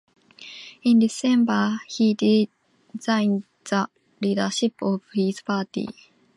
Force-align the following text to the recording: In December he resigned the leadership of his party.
In 0.81 0.97
December 0.97 1.79
he 1.87 2.17
resigned 2.91 3.43
the 3.65 3.87
leadership 4.19 4.73
of 4.81 5.03
his 5.13 5.41
party. 5.43 5.85